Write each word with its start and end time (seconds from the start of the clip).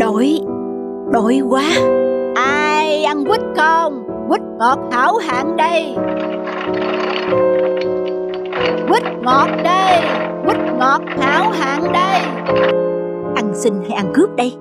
Đói 0.00 0.40
Đói 1.12 1.40
quá. 1.48 1.64
Ai 2.34 3.04
ăn 3.04 3.24
quýt 3.24 3.40
không? 3.56 4.04
Quýt 4.28 4.40
ngọt 4.58 4.78
hảo 4.92 5.16
hạng 5.16 5.56
đây. 5.56 5.94
Quýt 8.88 9.02
ngọt 9.22 9.48
đây. 9.64 10.02
Quýt 10.44 10.56
ngọt 10.78 11.02
hảo 11.18 11.50
hạng 11.50 11.92
đây. 11.92 12.20
Ăn 13.36 13.52
xin 13.54 13.72
hay 13.88 13.90
ăn 13.90 14.12
cướp 14.14 14.30
đây? 14.36 14.56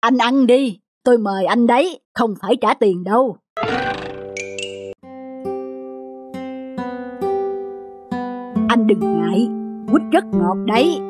Anh 0.00 0.18
ăn 0.18 0.46
đi. 0.46 0.80
Tôi 1.04 1.18
mời 1.18 1.44
anh 1.44 1.66
đấy. 1.66 2.00
Không 2.14 2.34
phải 2.42 2.56
trả 2.60 2.74
tiền 2.74 3.04
đâu 3.04 3.36
Anh 8.86 9.00
đừng 9.00 9.20
ngại 9.20 9.48
Quýt 9.92 10.02
rất 10.12 10.24
ngọt 10.32 10.56
đấy. 10.66 11.00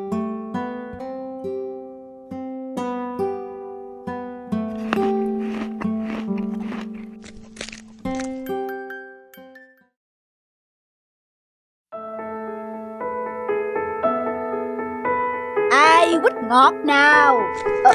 Ai 15.71 16.19
quýt 16.21 16.33
ngọt 16.49 16.73
nào? 16.85 17.39
Ờ. 17.83 17.91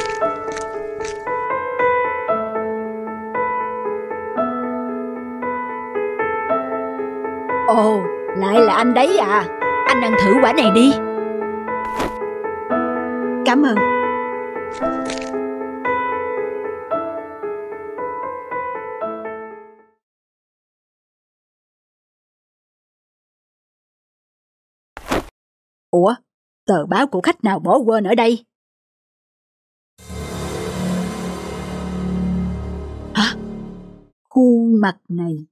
Ồ, 7.67 8.01
lại 8.37 8.61
là 8.61 8.75
anh 8.75 8.95
đấy 8.95 9.19
à? 9.19 9.52
Anh 10.03 10.13
ăn 10.13 10.19
thử 10.25 10.35
quả 10.43 10.53
này 10.53 10.71
đi 10.75 10.91
Cảm 13.47 13.63
ơn 13.63 13.77
Ủa, 25.91 26.15
tờ 26.67 26.87
báo 26.87 27.07
của 27.07 27.21
khách 27.21 27.45
nào 27.45 27.59
bỏ 27.59 27.79
quên 27.79 28.05
ở 28.05 28.15
đây? 28.15 28.45
Hả? 33.15 33.35
Khuôn 34.29 34.81
mặt 34.81 34.97
này 35.09 35.47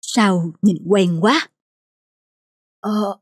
Sao 0.00 0.50
nhìn 0.62 0.76
quen 0.88 1.18
quá? 1.20 1.48
Ờ, 2.80 3.18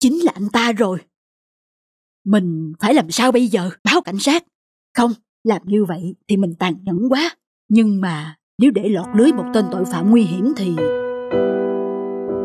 chính 0.00 0.24
là 0.24 0.32
anh 0.34 0.48
ta 0.48 0.72
rồi. 0.72 0.98
Mình 2.24 2.72
phải 2.80 2.94
làm 2.94 3.10
sao 3.10 3.32
bây 3.32 3.46
giờ? 3.46 3.70
Báo 3.84 4.00
cảnh 4.00 4.18
sát? 4.18 4.44
Không, 4.96 5.10
làm 5.44 5.62
như 5.64 5.84
vậy 5.84 6.14
thì 6.28 6.36
mình 6.36 6.54
tàn 6.58 6.74
nhẫn 6.82 7.08
quá. 7.10 7.36
Nhưng 7.68 8.00
mà 8.00 8.36
nếu 8.58 8.70
để 8.70 8.88
lọt 8.88 9.06
lưới 9.14 9.32
một 9.32 9.44
tên 9.54 9.64
tội 9.70 9.84
phạm 9.84 10.10
nguy 10.10 10.22
hiểm 10.22 10.52
thì... 10.56 10.76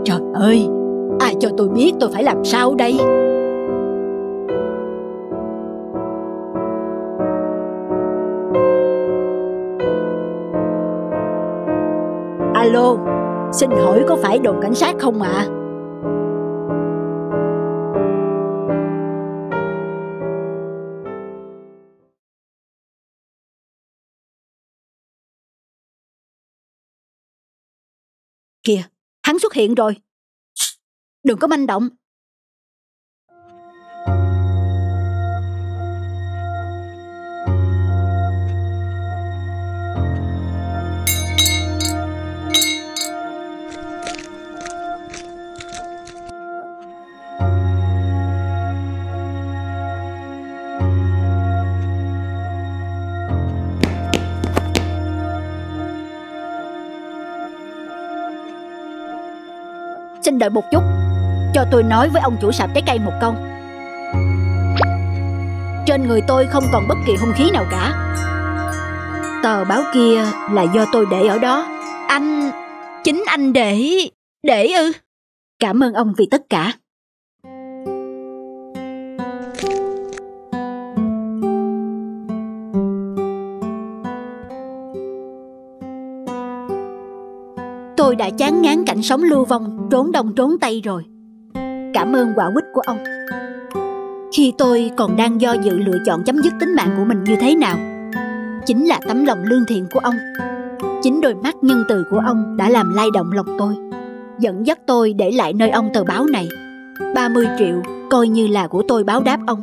Trời 0.05 0.21
ơi, 0.33 0.67
ai 1.19 1.35
cho 1.39 1.49
tôi 1.57 1.69
biết 1.69 1.91
tôi 1.99 2.11
phải 2.13 2.23
làm 2.23 2.45
sao 2.45 2.75
đây? 2.75 2.97
Alo, 12.53 12.97
xin 13.53 13.69
hỏi 13.69 14.03
có 14.07 14.17
phải 14.21 14.39
đồn 14.39 14.59
cảnh 14.61 14.75
sát 14.75 14.95
không 14.99 15.21
ạ? 15.21 15.31
À? 15.31 15.62
Kìa, 28.63 28.83
hắn 29.23 29.39
xuất 29.39 29.53
hiện 29.53 29.75
rồi. 29.75 29.95
Đừng 31.23 31.39
có 31.39 31.47
manh 31.47 31.67
động. 31.67 31.89
Xin 60.23 60.39
đợi 60.39 60.49
một 60.49 60.63
chút. 60.71 60.83
Cho 61.53 61.65
tôi 61.71 61.83
nói 61.83 62.09
với 62.09 62.21
ông 62.21 62.37
chủ 62.41 62.51
sạp 62.51 62.69
trái 62.73 62.83
cây 62.87 62.99
một 62.99 63.11
câu. 63.21 63.35
Trên 65.85 66.07
người 66.07 66.21
tôi 66.27 66.45
không 66.45 66.63
còn 66.71 66.87
bất 66.87 66.97
kỳ 67.07 67.15
hung 67.15 67.33
khí 67.33 67.51
nào 67.51 67.65
cả. 67.71 67.93
Tờ 69.43 69.65
báo 69.65 69.83
kia 69.93 70.25
là 70.51 70.63
do 70.63 70.85
tôi 70.91 71.05
để 71.11 71.27
ở 71.27 71.39
đó. 71.39 71.67
Anh... 72.07 72.51
Chính 73.03 73.23
anh 73.27 73.53
để... 73.53 73.89
Để 74.43 74.67
ư? 74.67 74.91
Cảm 75.59 75.83
ơn 75.83 75.93
ông 75.93 76.13
vì 76.17 76.27
tất 76.31 76.41
cả. 76.49 76.73
Tôi 88.03 88.15
đã 88.15 88.29
chán 88.29 88.61
ngán 88.61 88.85
cảnh 88.85 89.01
sống 89.01 89.23
lưu 89.23 89.45
vong, 89.45 89.87
trốn 89.91 90.11
đông 90.11 90.35
trốn 90.35 90.55
tây 90.61 90.81
rồi. 90.83 91.03
Cảm 91.93 92.13
ơn 92.13 92.33
quả 92.35 92.51
quýt 92.53 92.65
của 92.73 92.81
ông. 92.81 92.97
Khi 94.33 94.53
tôi 94.57 94.91
còn 94.97 95.15
đang 95.15 95.41
do 95.41 95.53
dự 95.53 95.77
lựa 95.77 95.97
chọn 96.05 96.23
chấm 96.23 96.41
dứt 96.41 96.53
tính 96.59 96.75
mạng 96.75 96.89
của 96.97 97.03
mình 97.05 97.23
như 97.23 97.35
thế 97.35 97.55
nào, 97.55 97.77
chính 98.65 98.87
là 98.87 98.99
tấm 99.07 99.25
lòng 99.25 99.43
lương 99.43 99.65
thiện 99.67 99.85
của 99.93 99.99
ông. 99.99 100.15
Chính 101.01 101.21
đôi 101.21 101.35
mắt 101.35 101.55
nhân 101.61 101.83
từ 101.89 102.05
của 102.09 102.21
ông 102.25 102.57
đã 102.57 102.69
làm 102.69 102.93
lay 102.95 103.07
động 103.13 103.31
lòng 103.31 103.57
tôi, 103.59 103.75
dẫn 104.39 104.67
dắt 104.67 104.79
tôi 104.85 105.13
để 105.13 105.31
lại 105.31 105.53
nơi 105.53 105.69
ông 105.69 105.89
tờ 105.93 106.03
báo 106.03 106.25
này. 106.25 106.49
30 107.15 107.47
triệu 107.59 107.81
coi 108.09 108.27
như 108.27 108.47
là 108.47 108.67
của 108.67 108.83
tôi 108.87 109.03
báo 109.03 109.21
đáp 109.21 109.39
ông. 109.47 109.59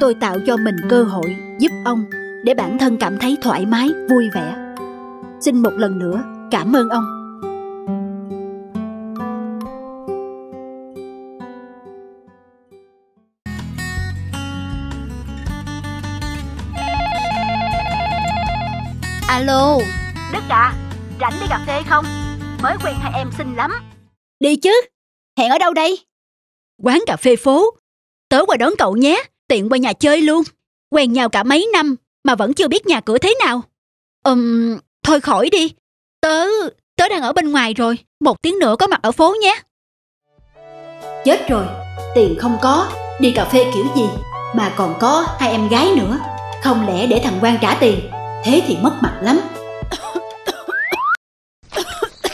Tôi 0.00 0.14
tạo 0.14 0.36
cho 0.46 0.56
mình 0.56 0.76
cơ 0.88 1.02
hội 1.02 1.36
giúp 1.58 1.72
ông 1.84 2.04
để 2.44 2.54
bản 2.54 2.78
thân 2.78 2.96
cảm 2.96 3.18
thấy 3.18 3.36
thoải 3.42 3.66
mái, 3.66 3.90
vui 4.10 4.28
vẻ. 4.34 4.54
Xin 5.40 5.62
một 5.62 5.72
lần 5.76 5.98
nữa 5.98 6.22
cảm 6.50 6.76
ơn 6.76 6.88
ông. 6.88 7.17
Alo 19.38 19.78
Đức 20.32 20.42
à, 20.48 20.74
rảnh 21.20 21.32
đi 21.40 21.46
cà 21.48 21.60
phê 21.66 21.82
không? 21.88 22.04
Mới 22.62 22.76
quen 22.84 22.94
hai 23.00 23.12
em 23.14 23.30
xinh 23.38 23.56
lắm. 23.56 23.72
Đi 24.40 24.56
chứ, 24.56 24.80
hẹn 25.38 25.50
ở 25.50 25.58
đâu 25.58 25.74
đây? 25.74 25.98
Quán 26.82 27.04
cà 27.06 27.16
phê 27.16 27.36
phố. 27.36 27.70
Tớ 28.28 28.44
qua 28.46 28.56
đón 28.56 28.72
cậu 28.78 28.96
nhé, 28.96 29.22
tiện 29.48 29.68
qua 29.68 29.78
nhà 29.78 29.92
chơi 29.92 30.22
luôn. 30.22 30.42
Quen 30.90 31.12
nhau 31.12 31.28
cả 31.28 31.42
mấy 31.42 31.68
năm 31.72 31.96
mà 32.24 32.34
vẫn 32.34 32.54
chưa 32.54 32.68
biết 32.68 32.86
nhà 32.86 33.00
cửa 33.00 33.18
thế 33.18 33.34
nào. 33.44 33.62
Ừm, 34.24 34.72
um, 34.72 34.80
thôi 35.04 35.20
khỏi 35.20 35.50
đi. 35.50 35.72
Tớ, 36.20 36.46
tớ 36.96 37.08
đang 37.08 37.22
ở 37.22 37.32
bên 37.32 37.52
ngoài 37.52 37.74
rồi. 37.74 37.98
Một 38.20 38.42
tiếng 38.42 38.58
nữa 38.58 38.76
có 38.78 38.86
mặt 38.86 39.02
ở 39.02 39.12
phố 39.12 39.34
nhé. 39.42 39.62
Chết 41.24 41.48
rồi, 41.48 41.66
tiền 42.14 42.36
không 42.40 42.58
có, 42.62 42.92
đi 43.20 43.32
cà 43.32 43.44
phê 43.44 43.70
kiểu 43.74 43.84
gì 43.96 44.08
mà 44.54 44.72
còn 44.76 44.94
có 45.00 45.26
hai 45.40 45.50
em 45.50 45.68
gái 45.68 45.88
nữa. 45.96 46.18
Không 46.62 46.86
lẽ 46.86 47.06
để 47.06 47.20
thằng 47.24 47.38
quan 47.42 47.58
trả 47.60 47.74
tiền 47.80 48.10
thế 48.48 48.62
thì 48.66 48.76
mất 48.82 48.92
mặt 49.02 49.18
lắm 49.22 49.40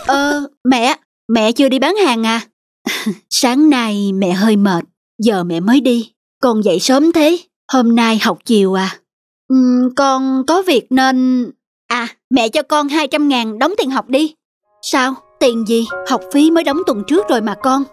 Ờ, 0.07 0.47
mẹ, 0.65 0.95
mẹ 1.29 1.53
chưa 1.53 1.69
đi 1.69 1.79
bán 1.79 1.97
hàng 1.97 2.27
à? 2.27 2.41
Sáng 3.31 3.71
nay 3.71 4.13
mẹ 4.15 4.33
hơi 4.33 4.57
mệt, 4.57 4.85
giờ 5.19 5.45
mẹ 5.45 5.61
mới 5.61 5.81
đi. 5.81 6.13
Con 6.43 6.65
dậy 6.65 6.81
sớm 6.81 7.13
thế, 7.13 7.39
hôm 7.73 7.97
nay 7.97 8.19
học 8.23 8.39
chiều 8.45 8.75
à? 8.75 8.97
Ừ, 9.49 9.57
con 9.97 10.43
có 10.47 10.63
việc 10.63 10.87
nên... 10.91 11.51
À, 11.89 12.09
mẹ 12.31 12.49
cho 12.49 12.63
con 12.63 12.89
200 12.89 13.29
ngàn 13.29 13.59
đóng 13.59 13.73
tiền 13.79 13.91
học 13.91 14.09
đi. 14.09 14.35
Sao? 14.83 15.15
Tiền 15.41 15.65
gì? 15.67 15.87
Học 16.09 16.21
phí 16.33 16.51
mới 16.51 16.65
đóng 16.65 16.79
tuần 16.87 17.03
trước 17.07 17.29
rồi 17.29 17.41
mà 17.41 17.55
con. 17.63 17.85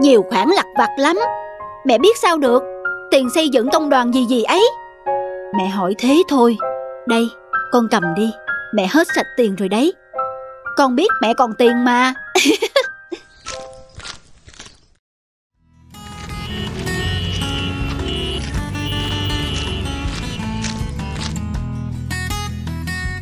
Nhiều 0.00 0.24
khoản 0.30 0.48
lặt 0.48 0.66
vặt 0.78 0.90
lắm. 0.98 1.16
Mẹ 1.86 1.98
biết 1.98 2.18
sao 2.22 2.38
được, 2.38 2.62
tiền 3.10 3.28
xây 3.34 3.48
dựng 3.48 3.68
công 3.72 3.88
đoàn 3.88 4.14
gì 4.14 4.26
gì 4.26 4.42
ấy. 4.42 4.68
Mẹ 5.58 5.68
hỏi 5.68 5.94
thế 5.98 6.22
thôi. 6.28 6.56
Đây, 7.08 7.28
con 7.72 7.88
cầm 7.88 8.14
đi, 8.16 8.32
mẹ 8.74 8.86
hết 8.90 9.06
sạch 9.16 9.26
tiền 9.36 9.56
rồi 9.56 9.68
đấy. 9.68 9.92
Con 10.76 10.96
biết 10.96 11.08
mẹ 11.22 11.34
còn 11.34 11.54
tiền 11.54 11.84
mà. 11.84 12.14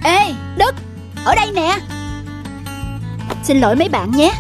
Ê 0.05 0.35
Đức 0.59 0.75
Ở 1.25 1.35
đây 1.35 1.53
nè. 1.55 1.79
Xin 3.43 3.61
lỗi 3.61 3.77
mấy 3.77 3.89
bạn 3.89 4.11
nhé 4.11 4.33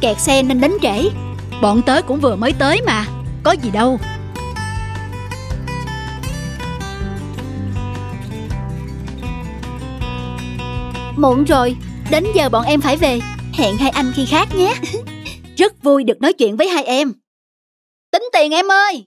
Kẹt 0.00 0.20
xe 0.20 0.42
nên 0.42 0.60
đến 0.60 0.72
trễ 0.82 1.02
Bọn 1.62 1.82
tớ 1.82 2.02
cũng 2.02 2.20
vừa 2.20 2.36
mới 2.36 2.52
tới 2.52 2.80
mà 2.86 3.04
Có 3.42 3.52
gì 3.52 3.70
đâu. 3.70 3.98
Muộn 11.20 11.44
rồi. 11.44 11.76
Đến 12.10 12.24
giờ 12.34 12.48
bọn 12.48 12.64
em 12.66 12.80
phải 12.80 12.96
về. 12.96 13.18
Hẹn 13.52 13.76
hai 13.76 13.90
anh 13.90 14.12
khi 14.16 14.26
khác 14.26 14.48
nhé. 14.56 14.74
Rất 15.56 15.82
vui 15.82 16.04
được 16.04 16.20
nói 16.20 16.32
chuyện 16.32 16.56
với 16.56 16.68
hai 16.68 16.84
em. 16.84 17.12
Tính 18.10 18.22
tiền 18.32 18.52
em 18.52 18.72
ơi! 18.72 19.06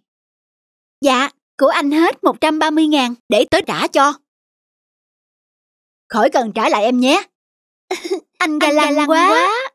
Dạ 1.02 1.30
Của 1.58 1.68
anh 1.68 1.92
hết 1.92 2.24
130 2.24 2.88
ngàn 2.88 3.16
Để 3.30 3.46
tớ 3.52 3.62
trả 3.62 3.88
cho. 3.88 4.14
Khỏi 6.10 6.30
cần 6.30 6.52
trả 6.52 6.70
lại 6.70 6.84
em 6.84 7.00
nhé. 7.00 7.24
Anh 8.38 8.60
ga 8.60 8.72
lăng 8.72 8.96
quá. 8.96 9.30
quá. 9.30 9.72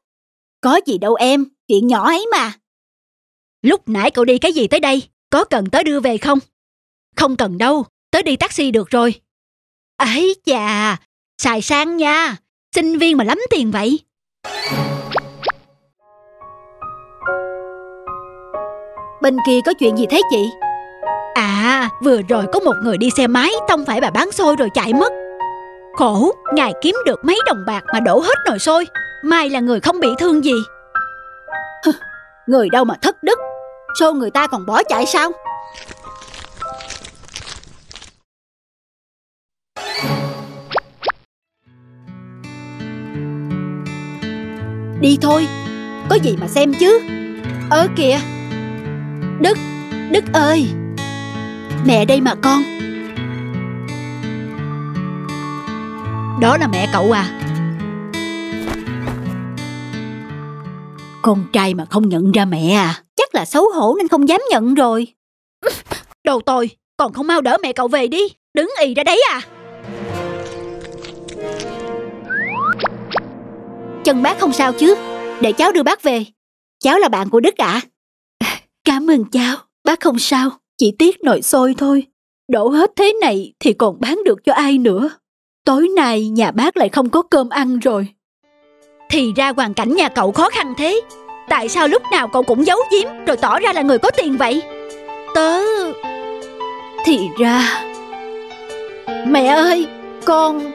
Có 0.61 0.81
gì 0.87 0.99
đâu 0.99 1.15
em 1.15 1.45
Chuyện 1.69 1.87
nhỏ 1.87 2.05
ấy 2.05 2.27
mà. 2.33 2.53
Lúc 3.63 3.89
nãy 3.89 4.11
cậu 4.11 4.25
đi 4.25 4.39
cái 4.39 4.53
gì 4.53 4.67
tới 4.67 4.81
đây? 4.81 5.09
Có 5.31 5.45
cần 5.45 5.71
tớ 5.71 5.83
đưa 5.83 6.01
về 6.01 6.19
không? 6.19 6.39
Không 7.17 7.37
cần 7.37 7.59
đâu 7.59 7.85
Tớ 8.11 8.23
đi 8.23 8.37
taxi 8.37 8.71
được 8.71 8.91
rồi. 8.91 9.21
Ấy 9.97 10.35
chà 10.45 10.97
Xài 11.43 11.63
sang 11.63 11.97
nha. 11.97 12.37
Sinh 12.75 12.99
viên 12.99 13.17
mà 13.17 13.25
lắm 13.25 13.39
tiền 13.51 13.71
vậy. 13.71 14.01
Bên 19.23 19.37
kia 19.47 19.61
có 19.67 19.73
chuyện 19.79 19.97
gì 19.97 20.07
thế 20.11 20.23
chị? 20.31 20.51
À 21.35 21.89
vừa 22.05 22.21
rồi 22.29 22.45
có 22.53 22.61
một 22.61 22.75
người 22.83 22.97
đi 22.99 23.11
xe 23.17 23.27
máy 23.27 23.51
Tông 23.69 23.85
phải 23.85 24.01
bà 24.01 24.11
bán 24.11 24.33
xôi 24.33 24.57
rồi 24.57 24.69
chạy 24.75 24.95
mất. 24.95 25.13
Khổ 25.97 26.33
Ngài 26.55 26.73
kiếm 26.81 26.95
được 27.07 27.25
mấy 27.25 27.41
đồng 27.47 27.65
bạc 27.67 27.85
mà 27.93 28.01
đổ 28.01 28.21
hết 28.21 28.37
nồi 28.47 28.59
xôi. 28.59 28.87
Mai 29.25 29.51
là 29.51 29.61
người 29.61 29.81
không 29.81 30.01
bị 30.01 30.09
thương 30.19 30.45
gì. 30.45 30.55
Người 32.47 32.69
đâu 32.73 32.85
mà 32.85 32.95
thất 33.03 33.23
đức. 33.23 33.39
Xô 34.01 34.13
người 34.13 34.31
ta 34.31 34.47
còn 34.47 34.67
bỏ 34.67 34.83
chạy 34.83 35.07
sao 35.07 35.31
Đi 45.01 45.19
thôi. 45.21 45.49
Có 46.09 46.15
gì 46.15 46.37
mà 46.41 46.49
xem 46.49 46.75
chứ? 46.81 47.01
Ơ 47.71 47.89
kìa. 47.97 48.19
Đức 49.41 49.59
Đức 50.11 50.25
ơi. 50.33 50.67
Mẹ 51.87 52.05
đây 52.05 52.21
mà 52.21 52.35
con. 52.35 52.63
Đó 56.41 56.57
là 56.57 56.69
mẹ 56.73 56.89
cậu 56.93 57.13
à. 57.13 57.41
Con 61.23 61.45
trai 61.53 61.75
mà 61.75 61.85
không 61.85 62.09
nhận 62.09 62.33
ra 62.33 62.45
mẹ 62.45 62.71
à. 62.71 63.03
Chắc 63.17 63.35
là 63.35 63.45
xấu 63.45 63.71
hổ 63.75 63.95
nên 63.99 64.09
không 64.09 64.29
dám 64.29 64.41
nhận 64.51 64.75
rồi. 64.75 65.07
Đồ 66.25 66.41
tồi 66.41 66.71
Còn 66.97 67.13
không 67.13 67.27
mau 67.27 67.41
đỡ 67.41 67.57
mẹ 67.63 67.73
cậu 67.73 67.89
về 67.89 68.07
đi. 68.07 68.23
Đứng 68.55 68.71
ì 68.81 68.95
ra 68.95 69.05
đấy 69.05 69.23
à. 69.33 69.41
Chân 74.09 74.23
bác 74.23 74.39
không 74.39 74.53
sao 74.53 74.73
chứ? 74.73 74.97
Để 75.41 75.53
cháu 75.53 75.73
đưa 75.73 75.83
bác 75.83 76.03
về. 76.03 76.25
Cháu 76.85 76.99
là 76.99 77.09
bạn 77.09 77.31
của 77.31 77.41
Đức 77.41 77.57
ạ. 77.57 77.81
À? 78.39 78.61
Cảm 78.85 79.11
ơn 79.11 79.25
cháu. 79.25 79.57
Bác 79.85 80.01
không 80.01 80.19
sao 80.19 80.51
Chỉ 80.79 80.95
tiếc 80.99 81.25
nồi 81.25 81.43
xôi 81.43 81.75
thôi. 81.79 82.07
Đổ 82.53 82.69
hết 82.69 82.91
thế 82.97 83.13
này 83.21 83.53
thì 83.61 83.73
còn 83.73 84.01
bán 84.01 84.19
được 84.25 84.45
cho 84.45 84.53
ai 84.53 84.79
nữa? 84.79 85.11
Tối 85.65 85.89
nay 85.97 86.29
nhà 86.29 86.51
bác 86.51 86.77
lại 86.77 86.89
không 86.89 87.11
có 87.11 87.23
cơm 87.23 87.49
ăn 87.49 87.79
rồi. 87.79 88.09
Thì 89.11 89.33
ra 89.37 89.53
hoàn 89.57 89.75
cảnh 89.75 89.95
nhà 89.95 90.09
cậu 90.09 90.33
khó 90.33 90.51
khăn 90.51 90.75
thế. 90.79 91.01
Tại 91.49 91.69
sao 91.69 91.89
lúc 91.89 92.03
nào 92.13 92.29
cậu 92.29 92.43
cũng 92.43 92.67
giấu 92.67 92.79
giếm 92.93 93.09
Rồi 93.27 93.37
tỏ 93.37 93.59
ra 93.59 93.73
là 93.73 93.83
người 93.83 93.99
có 93.99 94.11
tiền 94.11 94.37
vậy? 94.37 94.63
Tớ 95.35 95.61
Thì 97.05 97.29
ra 97.39 97.85
Mẹ 99.27 99.47
ơi 99.47 99.87
Con 100.25 100.73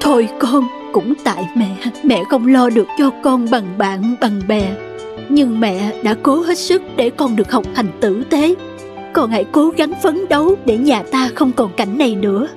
Thôi 0.00 0.28
con 0.38 0.81
cũng 0.92 1.14
tại 1.24 1.48
mẹ. 1.54 1.76
Mẹ 2.02 2.22
không 2.30 2.46
lo 2.46 2.70
được 2.70 2.86
cho 2.98 3.10
con 3.22 3.50
bằng 3.50 3.78
bạn 3.78 4.14
bằng 4.20 4.40
bè. 4.48 4.74
Nhưng 5.28 5.60
mẹ 5.60 6.02
đã 6.02 6.14
cố 6.22 6.40
hết 6.40 6.58
sức 6.58 6.82
để 6.96 7.10
con 7.10 7.36
được 7.36 7.52
học 7.52 7.64
hành 7.74 7.88
tử 8.00 8.22
tế. 8.30 8.54
Con 9.12 9.30
hãy 9.30 9.44
cố 9.52 9.68
gắng 9.76 9.92
phấn 10.02 10.28
đấu 10.28 10.56
để 10.64 10.76
nhà 10.76 11.02
ta 11.02 11.30
không 11.34 11.52
còn 11.52 11.72
cảnh 11.72 11.98
này 11.98 12.14
nữa. 12.14 12.48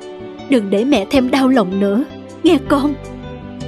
Đừng 0.49 0.69
để 0.69 0.85
mẹ 0.85 1.05
thêm 1.09 1.31
đau 1.31 1.47
lòng 1.47 1.79
nữa. 1.79 2.03
Nghe 2.43 2.57
con. 2.67 2.93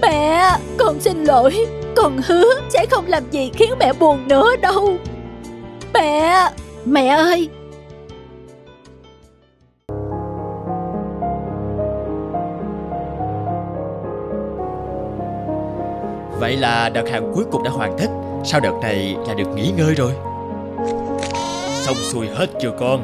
Mẹ 0.02 0.52
Con 0.78 1.00
xin 1.00 1.24
lỗi. 1.24 1.66
Con 1.96 2.18
hứa 2.26 2.54
sẽ 2.70 2.86
không 2.92 3.06
làm 3.08 3.24
gì 3.32 3.52
khiến 3.54 3.70
mẹ 3.80 3.94
buồn 4.00 4.28
nữa 4.28 4.56
đâu. 4.62 4.98
Mẹ. 5.94 6.50
Mẹ 6.86 7.08
ơi 7.08 7.50
Vậy 16.40 16.58
là 16.58 16.90
đợt 16.90 17.10
hàng 17.10 17.32
cuối 17.36 17.46
cùng 17.52 17.64
đã 17.64 17.72
hoàn 17.72 17.98
tất. 17.98 18.08
Sau 18.44 18.60
đợt 18.60 18.74
này 18.82 19.16
là 19.28 19.34
được 19.34 19.48
nghỉ 19.56 19.72
ngơi 19.78 19.96
rồi. 19.96 20.12
Xong 21.72 21.96
xuôi 21.96 22.28
hết 22.36 22.48
chưa 22.62 22.72
con? 22.80 23.02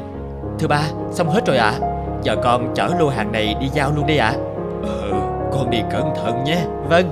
Thưa 0.58 0.66
ba, 0.66 0.82
xong 1.12 1.30
hết 1.30 1.46
rồi 1.46 1.56
ạ. 1.56 1.72
À? 1.80 1.88
Giờ 2.22 2.36
con 2.42 2.72
chở 2.74 2.88
lô 2.98 3.08
hàng 3.08 3.32
này 3.32 3.54
đi 3.60 3.68
giao 3.74 3.92
luôn 3.96 4.06
đi 4.06 4.16
ạ. 4.16 4.26
À? 4.26 4.38
Ừ, 4.82 5.12
con 5.52 5.70
đi 5.70 5.78
cẩn 5.92 6.14
thận 6.22 6.44
nhé. 6.44 6.58
Vâng, 6.88 7.10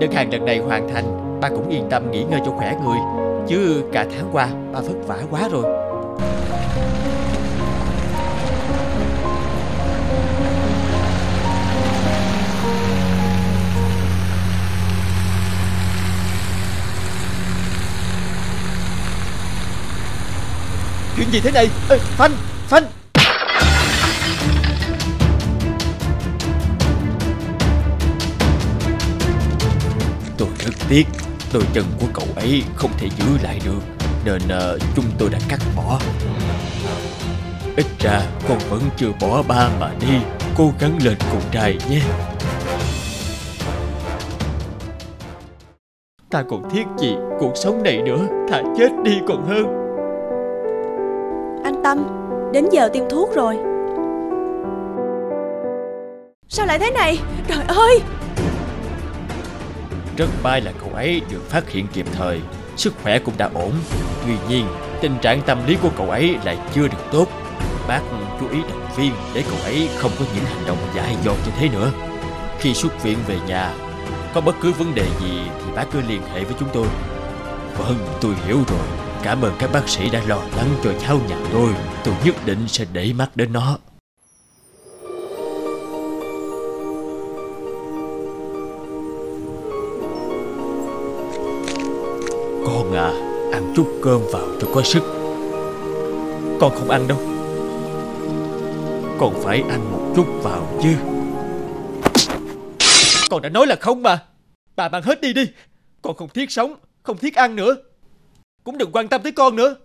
đơn 0.00 0.12
hàng 0.12 0.32
lần 0.32 0.44
này 0.44 0.58
hoàn 0.58 0.88
thành 0.88 1.04
Ba 1.40 1.48
cũng 1.48 1.68
yên 1.68 1.88
tâm 1.90 2.10
nghỉ 2.10 2.24
ngơi 2.24 2.40
cho 2.46 2.52
khỏe 2.52 2.74
người. 2.84 2.98
Chứ 3.48 3.82
cả 3.92 4.06
tháng 4.16 4.28
qua 4.32 4.48
ba 4.72 4.80
vất 4.80 5.06
vả 5.06 5.16
quá 5.30 5.48
rồi 5.52 5.64
Chuyện 21.24 21.32
gì 21.32 21.40
thế 21.40 21.50
này? 21.50 21.70
Ê, 21.90 21.98
Phanh 21.98 22.30
Phanh. 22.68 22.84
Tôi 30.38 30.48
rất 30.58 30.74
tiếc 30.88 31.06
Đôi 31.52 31.62
chân 31.72 31.84
của 32.00 32.06
cậu 32.14 32.26
ấy 32.36 32.62
không 32.76 32.90
thể 32.98 33.08
giữ 33.18 33.24
lại 33.42 33.60
được 33.64 33.80
Nên 34.24 34.42
uh, 34.44 34.82
chúng 34.96 35.04
tôi 35.18 35.30
đã 35.30 35.38
cắt 35.48 35.60
bỏ. 35.76 36.00
Ít 37.76 37.86
ra 37.98 38.22
con 38.48 38.58
vẫn 38.70 38.80
chưa 38.96 39.10
bỏ 39.20 39.42
ba 39.42 39.68
mà 39.80 39.90
đi 40.00 40.16
Cố 40.56 40.72
gắng 40.80 40.98
lên 41.02 41.16
cùng 41.30 41.42
trai 41.52 41.78
nhé. 41.90 42.00
Ta 46.30 46.42
còn 46.50 46.70
thiết 46.70 46.84
gì 46.98 47.14
cuộc 47.38 47.52
sống 47.54 47.82
này 47.82 48.02
nữa? 48.02 48.26
Thà 48.48 48.62
chết 48.78 48.88
đi 49.04 49.12
còn 49.28 49.46
hơn. 49.48 49.83
Tâm. 51.84 52.04
Đến 52.52 52.64
giờ 52.72 52.88
tiêm 52.92 53.04
thuốc 53.10 53.34
rồi. 53.34 53.56
Sao 56.48 56.66
lại 56.66 56.78
thế 56.78 56.90
này? 56.90 57.18
Trời 57.48 57.64
ơi! 57.68 58.00
Rất 60.16 60.26
may 60.42 60.60
là 60.60 60.72
cậu 60.80 60.90
ấy 60.94 61.22
được 61.30 61.50
phát 61.50 61.70
hiện 61.70 61.86
kịp 61.92 62.06
thời. 62.12 62.40
Sức 62.76 62.92
khỏe 63.02 63.18
cũng 63.18 63.34
đã 63.38 63.50
ổn. 63.54 63.72
Tuy 64.26 64.32
nhiên, 64.48 64.66
tình 65.00 65.16
trạng 65.22 65.42
tâm 65.46 65.58
lý 65.66 65.76
của 65.82 65.90
cậu 65.96 66.10
ấy 66.10 66.36
lại 66.44 66.58
chưa 66.74 66.88
được 66.88 67.04
tốt. 67.12 67.26
Bác 67.88 68.00
chú 68.40 68.48
ý 68.48 68.58
động 68.62 68.88
viên 68.96 69.12
để 69.34 69.44
cậu 69.50 69.58
ấy 69.64 69.88
không 69.96 70.10
có 70.18 70.24
những 70.34 70.44
hành 70.44 70.66
động 70.66 70.78
dại 70.94 71.16
dột 71.24 71.36
như 71.46 71.52
thế 71.58 71.68
nữa. 71.68 71.90
Khi 72.58 72.74
xuất 72.74 73.02
viện 73.02 73.18
về 73.28 73.36
nhà, 73.46 73.74
Có 74.34 74.40
bất 74.40 74.54
cứ 74.60 74.72
vấn 74.72 74.94
đề 74.94 75.06
gì 75.20 75.38
thì 75.58 75.72
bác 75.76 75.84
cứ 75.92 76.00
liên 76.08 76.22
hệ 76.32 76.44
với 76.44 76.54
chúng 76.60 76.68
tôi. 76.72 76.86
Vâng 77.78 77.98
tôi 78.20 78.34
hiểu 78.46 78.58
rồi. 78.68 79.03
Cảm 79.24 79.44
ơn 79.44 79.52
các 79.58 79.70
bác 79.72 79.88
sĩ 79.88 80.10
đã 80.10 80.22
lo 80.26 80.36
lắng 80.56 80.68
cho 80.84 80.92
cháu 81.00 81.20
nhà 81.28 81.36
tôi. 81.52 81.74
Tôi 82.04 82.14
nhất 82.24 82.34
định 82.46 82.68
sẽ 82.68 82.84
để 82.92 83.12
mắt 83.12 83.30
đến 83.34 83.52
nó. 83.52 83.78
Con 92.66 92.92
à 92.92 93.12
Ăn 93.52 93.72
chút 93.76 94.00
cơm 94.02 94.20
vào 94.32 94.48
cho 94.60 94.68
có 94.74 94.82
sức. 94.82 95.02
Con 96.60 96.72
không 96.74 96.90
ăn 96.90 97.08
đâu. 97.08 97.18
Con 99.18 99.34
phải 99.42 99.62
ăn 99.68 99.92
một 99.92 100.12
chút 100.16 100.26
vào 100.42 100.80
chứ. 100.82 100.94
Con 103.30 103.42
đã 103.42 103.48
nói 103.48 103.66
là 103.66 103.76
không 103.80 104.02
mà. 104.02 104.24
Bà 104.76 104.88
mang 104.88 105.02
hết 105.02 105.20
đi 105.20 105.32
đi. 105.32 105.44
Con 106.02 106.16
không 106.16 106.28
thiết 106.28 106.50
sống, 106.50 106.74
Không 107.02 107.18
thiết 107.18 107.34
ăn 107.34 107.56
nữa. 107.56 107.76
Cũng 108.64 108.78
đừng 108.78 108.92
quan 108.92 109.08
tâm 109.08 109.20
tới 109.22 109.32
con 109.32 109.56
nữa. 109.56 109.76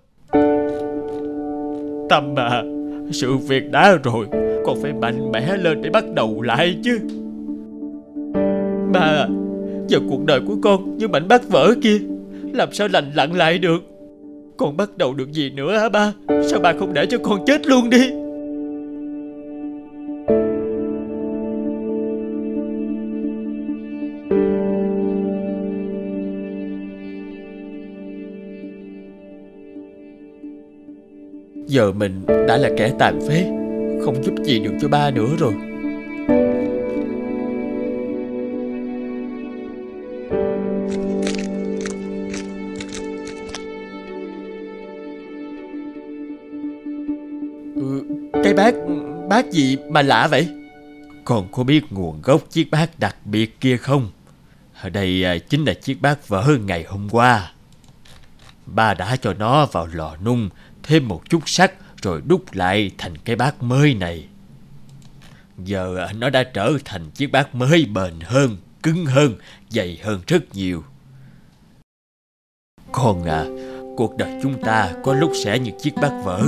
Tâm 2.09 2.35
à 2.35 2.63
Sự 3.11 3.37
việc 3.37 3.71
đã 3.71 3.97
rồi. 4.03 4.25
Con 4.65 4.81
phải 4.81 4.93
mạnh 4.93 5.31
mẽ 5.31 5.57
lên 5.57 5.81
để 5.81 5.89
bắt 5.89 6.03
đầu 6.13 6.41
lại 6.41 6.77
chứ. 6.83 6.99
Ba 8.93 8.99
à 8.99 9.27
Giờ 9.87 9.99
cuộc 10.09 10.25
đời 10.25 10.41
của 10.47 10.55
con 10.61 10.97
như 10.97 11.07
mảnh 11.07 11.27
bát 11.27 11.49
vỡ 11.49 11.73
kia. 11.81 11.99
Làm 12.53 12.73
sao 12.73 12.87
lành 12.87 13.11
lặn 13.15 13.31
lại 13.31 13.57
được? 13.57 13.83
Con 14.57 14.77
bắt 14.77 14.97
đầu 14.97 15.13
được 15.13 15.31
gì 15.31 15.49
nữa 15.49 15.77
hả 15.77 15.89
ba? 15.89 16.13
Sao 16.49 16.59
ba 16.59 16.73
không 16.79 16.93
để 16.93 17.05
cho 17.05 17.17
con 17.23 17.45
chết 17.45 17.67
luôn 17.67 17.89
đi? 17.89 18.11
Giờ 31.79 31.91
mình 31.91 32.25
đã 32.47 32.57
là 32.57 32.69
kẻ 32.77 32.91
tàn 32.99 33.19
phế 33.27 33.43
Không 34.05 34.23
giúp 34.23 34.33
gì 34.43 34.59
được 34.59 34.71
cho 34.81 34.87
ba 34.87 35.11
nữa 35.11 35.35
rồi. 35.39 35.53
Ừ, 47.75 48.03
Cái 48.43 48.53
bác, 48.53 48.75
bác 49.29 49.51
gì 49.51 49.77
mà 49.89 50.01
lạ 50.01 50.27
vậy? 50.31 50.47
Con 51.25 51.47
có 51.51 51.63
biết 51.63 51.83
nguồn 51.91 52.21
gốc 52.21 52.41
chiếc 52.49 52.71
bát 52.71 52.99
đặc 52.99 53.15
biệt 53.25 53.59
kia 53.61 53.77
không? 53.77 54.09
Ở 54.81 54.89
đây 54.89 55.23
à, 55.23 55.37
chính 55.37 55.65
là 55.65 55.73
chiếc 55.73 56.01
bát 56.01 56.27
vỡ 56.27 56.47
ngày 56.65 56.85
hôm 56.87 57.07
qua. 57.11 57.51
Ba 58.65 58.93
đã 58.93 59.15
cho 59.15 59.33
nó 59.33 59.65
vào 59.65 59.87
lò 59.93 60.15
nung 60.25 60.49
thêm 60.83 61.07
một 61.07 61.29
chút 61.29 61.49
sắt 61.49 61.73
rồi 62.01 62.21
đúc 62.25 62.43
lại 62.51 62.91
thành 62.97 63.17
cái 63.17 63.35
bát 63.35 63.63
mới 63.63 63.93
này. 63.93 64.27
Giờ 65.57 66.07
nó 66.15 66.29
đã 66.29 66.43
trở 66.43 66.73
thành 66.85 67.11
chiếc 67.11 67.27
bát 67.27 67.55
mới 67.55 67.85
bền 67.93 68.13
hơn, 68.23 68.57
cứng 68.83 69.05
hơn, 69.05 69.35
dày 69.69 69.99
hơn 70.03 70.21
rất 70.27 70.55
nhiều. 70.55 70.83
Con 72.91 73.23
à, 73.23 73.45
cuộc 73.97 74.17
đời 74.17 74.39
chúng 74.43 74.63
ta 74.63 74.91
có 75.03 75.13
lúc 75.13 75.31
sẽ 75.43 75.59
như 75.59 75.71
chiếc 75.81 75.95
bát 75.95 76.11
vỡ, 76.23 76.43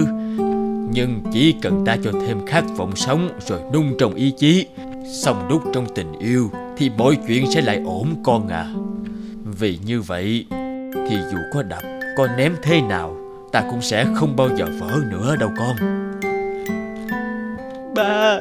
nhưng 0.93 1.21
chỉ 1.33 1.55
cần 1.61 1.83
ta 1.85 1.97
cho 2.03 2.11
thêm 2.11 2.45
khát 2.45 2.63
vọng 2.77 2.95
sống 2.95 3.39
rồi 3.47 3.61
nung 3.73 3.95
trong 3.99 4.15
ý 4.15 4.33
chí, 4.37 4.65
xong 5.13 5.47
đúc 5.49 5.63
trong 5.73 5.87
tình 5.95 6.19
yêu 6.19 6.51
thì 6.77 6.89
mọi 6.97 7.17
chuyện 7.27 7.51
sẽ 7.51 7.61
lại 7.61 7.81
ổn 7.85 8.15
con 8.23 8.47
à. 8.47 8.73
Vì 9.59 9.79
như 9.85 10.01
vậy 10.01 10.45
thì 11.09 11.17
dù 11.31 11.37
có 11.53 11.63
đập, 11.63 11.83
có 12.17 12.27
ném 12.37 12.55
thế 12.63 12.81
nào 12.81 13.20
Ta 13.51 13.63
cũng 13.69 13.81
sẽ 13.81 14.05
không 14.15 14.35
bao 14.35 14.49
giờ 14.57 14.65
vỡ 14.79 14.99
nữa 15.09 15.35
đâu 15.39 15.49
con. 15.57 15.75
Ba. 17.95 18.39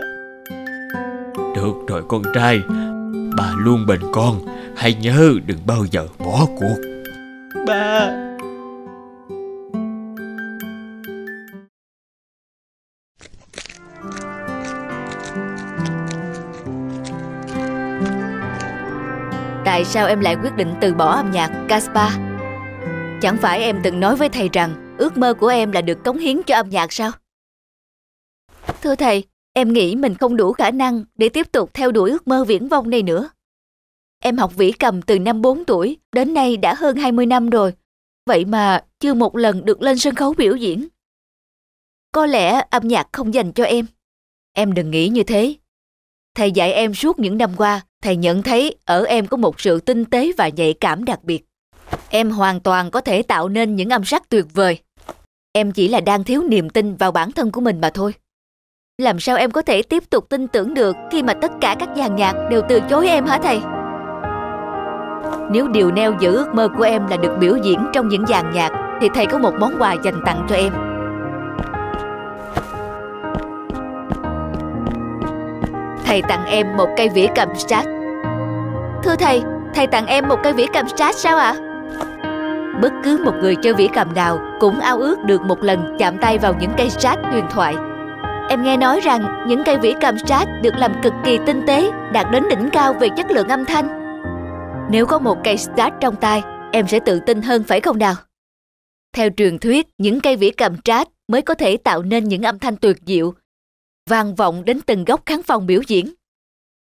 Được 1.56 1.74
rồi 1.86 2.02
con 2.08 2.22
trai 2.34 2.60
Ba 3.36 3.52
luôn 3.56 3.86
bên 3.86 4.00
con 4.12 4.40
Hãy 4.76 4.94
nhớ 4.94 5.32
đừng 5.46 5.58
bao 5.66 5.84
giờ 5.90 6.06
bỏ 6.18 6.46
cuộc. 6.58 6.76
Ba. 7.66 8.10
Tại 19.64 19.84
sao 19.84 20.06
em 20.06 20.20
lại 20.20 20.36
quyết 20.42 20.56
định 20.56 20.74
từ 20.80 20.94
bỏ 20.94 21.10
âm 21.10 21.30
nhạc, 21.30 21.50
Caspar? 21.68 22.12
Chẳng 23.20 23.36
phải 23.36 23.62
em 23.62 23.80
từng 23.82 24.00
nói 24.00 24.16
với 24.16 24.28
thầy 24.28 24.48
rằng 24.52 24.89
ước 25.00 25.19
mơ 25.19 25.35
của 25.35 25.47
em 25.49 25.73
là 25.73 25.80
được 25.80 25.99
cống 26.04 26.19
hiến 26.19 26.42
cho 26.47 26.57
âm 26.57 26.71
nhạc 26.71 26.92
sao? 26.92 27.11
Thưa 28.83 28.95
thầy, 28.95 29.25
em 29.52 29.73
nghĩ 29.73 29.97
mình 29.97 30.14
không 30.14 30.37
đủ 30.37 30.52
khả 30.52 30.71
năng 30.71 31.04
để 31.14 31.28
tiếp 31.28 31.52
tục 31.52 31.71
theo 31.75 31.92
đuổi 31.92 32.11
ước 32.11 32.28
mơ 32.28 32.45
viễn 32.45 32.69
vông 32.69 32.90
này 32.90 33.02
nữa. 33.02 33.30
Em 34.23 34.37
học 34.37 34.57
vĩ 34.57 34.73
cầm 34.73 35.02
từ 35.02 35.19
năm 35.19 35.42
4 35.42 35.64
tuổi, 35.64 35.99
đến 36.12 36.35
nay 36.35 36.57
đã 36.57 36.75
hơn 36.75 36.97
20 36.97 37.26
năm 37.26 37.50
rồi. 37.50 37.73
Vậy 38.26 38.45
mà 38.45 38.85
chưa 39.00 39.14
một 39.14 39.37
lần 39.37 39.64
được 39.64 39.83
lên 39.83 39.99
sân 39.99 40.14
khấu 40.14 40.35
biểu 40.35 40.57
diễn. 40.57 40.88
Có 42.12 42.26
lẽ 42.26 42.62
âm 42.71 42.88
nhạc 42.88 43.09
không 43.12 43.35
dành 43.35 43.52
cho 43.52 43.64
em. 43.64 43.87
Em 44.52 44.75
đừng 44.75 44.90
nghĩ 44.90 45.09
như 45.09 45.23
thế. 45.23 45.54
Thầy 46.35 46.52
dạy 46.52 46.73
em 46.73 46.95
suốt 46.95 47.19
những 47.19 47.38
năm 47.38 47.50
qua, 47.57 47.80
thầy 48.02 48.16
nhận 48.16 48.42
thấy 48.42 48.75
ở 48.85 49.04
em 49.04 49.26
có 49.26 49.37
một 49.37 49.61
sự 49.61 49.80
tinh 49.80 50.04
tế 50.04 50.33
và 50.37 50.49
nhạy 50.49 50.75
cảm 50.80 51.04
đặc 51.04 51.25
biệt. 51.25 51.45
Em 52.09 52.30
hoàn 52.30 52.61
toàn 52.61 52.90
có 52.90 53.00
thể 53.00 53.23
tạo 53.23 53.49
nên 53.49 53.76
những 53.76 53.90
âm 53.90 54.04
sắc 54.04 54.28
tuyệt 54.28 54.47
vời. 54.54 54.78
Em 55.52 55.73
chỉ 55.73 55.88
là 55.88 56.00
đang 56.00 56.25
thiếu 56.25 56.42
niềm 56.42 56.71
tin 56.71 56.97
vào 56.97 57.12
bản 57.12 57.33
thân 57.33 57.52
của 57.52 57.61
mình 57.61 57.80
mà 57.80 57.90
thôi. 57.95 58.14
Làm 58.99 59.21
sao 59.21 59.37
em 59.37 59.50
có 59.50 59.62
thể 59.62 59.83
tiếp 59.83 60.11
tục 60.11 60.28
tin 60.28 60.49
tưởng 60.49 60.75
được 60.75 60.97
khi 61.11 61.23
mà 61.23 61.35
tất 61.35 61.50
cả 61.61 61.76
các 61.78 61.88
dàn 61.97 62.16
nhạc 62.16 62.35
đều 62.50 62.62
từ 62.69 62.80
chối 62.90 63.09
em 63.09 63.26
hả 63.26 63.38
thầy? 63.42 63.61
Nếu 65.52 65.69
điều 65.69 65.90
neo 65.90 66.14
giữ 66.21 66.35
ước 66.35 66.54
mơ 66.54 66.69
của 66.76 66.83
em 66.83 67.07
là 67.07 67.16
được 67.16 67.37
biểu 67.40 67.57
diễn 67.57 67.87
trong 67.92 68.09
những 68.09 68.26
dàn 68.26 68.50
nhạc 68.50 68.99
thì 69.00 69.09
thầy 69.14 69.26
có 69.26 69.38
một 69.38 69.52
món 69.59 69.75
quà 69.78 69.97
dành 70.04 70.21
tặng 70.26 70.47
cho 70.49 70.57
em. 70.57 70.73
Thầy 76.04 76.23
tặng 76.23 76.47
em 76.47 76.76
một 76.76 76.88
cây 76.97 77.09
vĩa 77.09 77.26
cầm 77.35 77.49
sát. 77.57 77.85
Thưa 79.02 79.16
thầy, 79.16 79.42
thầy 79.75 79.87
tặng 79.87 80.07
em 80.07 80.28
một 80.28 80.38
cây 80.42 80.52
vĩa 80.52 80.66
cầm 80.73 80.88
sát 80.88 81.14
sao 81.14 81.37
ạ? 81.37 81.54
À? 81.59 81.69
Bất 82.82 82.92
cứ 83.04 83.20
một 83.24 83.34
người 83.40 83.56
chơi 83.56 83.74
vĩ 83.74 83.88
cầm 83.94 84.14
nào 84.14 84.38
cũng 84.60 84.80
ao 84.80 84.98
ước 84.98 85.18
được 85.26 85.42
một 85.42 85.62
lần 85.62 85.96
chạm 85.98 86.18
tay 86.20 86.38
vào 86.38 86.54
những 86.60 86.70
cây 86.76 86.90
sát 86.90 87.16
huyền 87.22 87.44
thoại. 87.50 87.74
Em 88.48 88.62
nghe 88.62 88.76
nói 88.76 89.00
rằng 89.00 89.44
những 89.48 89.62
cây 89.64 89.78
vĩ 89.78 89.94
cầm 90.00 90.18
sát 90.26 90.44
được 90.62 90.74
làm 90.76 90.92
cực 91.02 91.12
kỳ 91.24 91.38
tinh 91.46 91.62
tế, 91.66 91.90
đạt 92.12 92.26
đến 92.32 92.44
đỉnh 92.50 92.68
cao 92.72 92.94
về 93.00 93.08
chất 93.16 93.30
lượng 93.30 93.48
âm 93.48 93.64
thanh. 93.64 93.88
Nếu 94.90 95.06
có 95.06 95.18
một 95.18 95.38
cây 95.44 95.56
sát 95.56 95.90
trong 96.00 96.16
tay, 96.16 96.42
em 96.72 96.86
sẽ 96.88 97.00
tự 97.06 97.20
tin 97.26 97.42
hơn 97.42 97.62
phải 97.62 97.80
không 97.80 97.98
nào? 97.98 98.14
Theo 99.12 99.28
truyền 99.36 99.58
thuyết, 99.58 99.86
những 99.98 100.20
cây 100.20 100.36
vĩ 100.36 100.50
cầm 100.50 100.76
trát 100.82 101.08
mới 101.28 101.42
có 101.42 101.54
thể 101.54 101.76
tạo 101.76 102.02
nên 102.02 102.24
những 102.24 102.42
âm 102.42 102.58
thanh 102.58 102.76
tuyệt 102.76 102.96
diệu, 103.06 103.34
vang 104.10 104.34
vọng 104.34 104.64
đến 104.64 104.80
từng 104.80 105.04
góc 105.04 105.22
khán 105.26 105.42
phòng 105.42 105.66
biểu 105.66 105.80
diễn. 105.86 106.12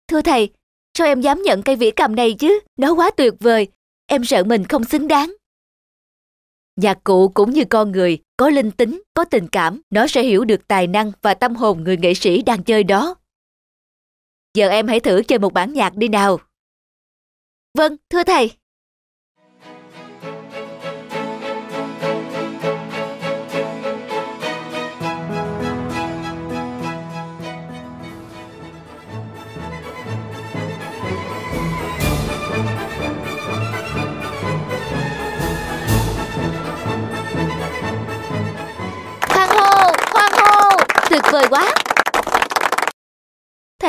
Thưa 0.08 0.20
thầy, 0.20 0.50
sao 0.98 1.06
em 1.06 1.20
dám 1.20 1.42
nhận 1.42 1.62
cây 1.62 1.76
vĩ 1.76 1.90
cầm 1.90 2.16
này 2.16 2.34
chứ? 2.34 2.60
Nó 2.78 2.94
quá 2.94 3.10
tuyệt 3.16 3.34
vời, 3.40 3.66
em 4.06 4.24
sợ 4.24 4.44
mình 4.44 4.64
không 4.64 4.84
xứng 4.84 5.08
đáng. 5.08 5.34
Nhạc 6.82 7.04
cụ 7.04 7.28
cũng 7.28 7.50
như 7.50 7.64
con 7.64 7.92
người, 7.92 8.18
có 8.36 8.50
linh 8.50 8.70
tính, 8.70 9.02
có 9.14 9.24
tình 9.24 9.48
cảm, 9.48 9.80
nó 9.90 10.06
sẽ 10.06 10.22
hiểu 10.22 10.44
được 10.44 10.68
tài 10.68 10.86
năng 10.86 11.12
và 11.22 11.34
tâm 11.34 11.54
hồn 11.54 11.84
người 11.84 11.96
nghệ 11.96 12.14
sĩ 12.14 12.42
đang 12.42 12.62
chơi 12.62 12.84
đó. 12.84 13.14
Giờ 14.54 14.68
em 14.68 14.88
hãy 14.88 15.00
thử 15.00 15.22
chơi 15.22 15.38
một 15.38 15.52
bản 15.52 15.72
nhạc 15.72 15.96
đi 15.96 16.08
nào. 16.08 16.38
Vâng, 17.74 17.96
thưa 18.10 18.24
thầy. 18.24 18.50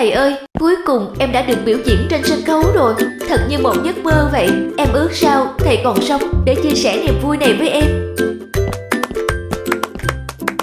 Thầy 0.03 0.11
ơi, 0.11 0.35
cuối 0.59 0.75
cùng 0.85 1.15
em 1.19 1.31
đã 1.31 1.41
được 1.41 1.57
biểu 1.65 1.77
diễn 1.85 2.07
trên 2.09 2.21
sân 2.23 2.41
khấu 2.45 2.61
rồi 2.75 2.95
Thật 3.29 3.47
như 3.49 3.59
một 3.59 3.75
giấc 3.85 3.97
mơ 3.97 4.29
vậy 4.31 4.49
Em 4.77 4.87
ước 4.93 5.09
sao 5.13 5.55
thầy 5.57 5.81
còn 5.83 6.01
sống 6.01 6.21
để 6.45 6.55
chia 6.63 6.75
sẻ 6.75 7.03
niềm 7.05 7.19
vui 7.21 7.37
này 7.37 7.53
với 7.53 7.69
em 7.69 8.15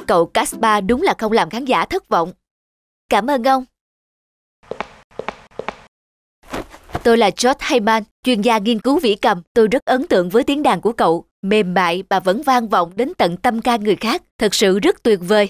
Cậu 0.07 0.27
Caspar 0.27 0.85
đúng 0.87 1.03
là 1.03 1.15
không 1.19 1.33
làm 1.33 1.51
khán 1.51 1.65
giả 1.65 1.85
thất 1.85 2.09
vọng 2.09 2.33
Cảm 3.09 3.31
ơn 3.31 3.45
ông 3.45 3.65
Tôi 7.05 7.19
là 7.19 7.31
George 7.43 7.59
Hayman, 7.61 8.03
chuyên 8.25 8.41
gia 8.41 8.59
nghiên 8.59 8.81
cứu 8.81 8.99
vĩ 8.99 9.15
cầm. 9.15 9.43
Tôi 9.55 9.69
rất 9.69 9.85
ấn 9.85 10.07
tượng 10.07 10.29
với 10.29 10.45
tiếng 10.45 10.63
đàn 10.63 10.81
của 10.81 10.93
cậu. 10.93 11.25
Mềm 11.43 11.75
mại 11.75 12.03
và 12.11 12.21
vẫn 12.21 12.43
vang 12.43 12.69
vọng 12.69 12.93
đến 12.97 13.13
tận 13.19 13.37
tâm 13.37 13.61
can 13.61 13.85
người 13.85 13.97
khác. 13.97 14.23
Thật 14.39 14.55
sự 14.55 14.79
rất 14.79 15.03
tuyệt 15.03 15.19
vời. 15.23 15.49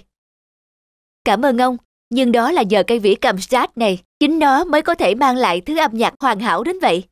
Cảm 1.25 1.45
ơn 1.45 1.59
ông, 1.59 1.77
nhưng 2.11 2.33
đó 2.33 2.51
là 2.51 2.63
nhờ 2.63 2.83
cây 2.87 2.99
vĩ 2.99 3.15
cầm 3.15 3.39
strat 3.39 3.79
này, 3.79 3.99
chính 4.21 4.39
nó 4.39 4.65
mới 4.65 4.83
có 4.83 4.95
thể 4.95 5.15
mang 5.15 5.37
lại 5.37 5.61
thứ 5.61 5.79
âm 5.79 5.91
nhạc 5.95 6.15
hoàn 6.21 6.41
hảo 6.41 6.65
đến 6.65 6.77
vậy. 6.83 7.05